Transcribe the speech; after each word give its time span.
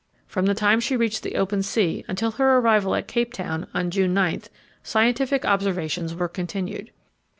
From 0.25 0.47
the 0.47 0.55
time 0.55 0.79
she 0.79 0.97
reached 0.97 1.21
the 1.21 1.35
open 1.35 1.61
sea 1.61 2.03
until 2.07 2.31
her 2.31 2.57
arrival 2.57 2.95
at 2.95 3.07
Cape 3.07 3.31
Town 3.33 3.67
on 3.71 3.91
June 3.91 4.15
9, 4.15 4.41
scientific 4.81 5.45
observations 5.45 6.15
were 6.15 6.27
continued. 6.27 6.89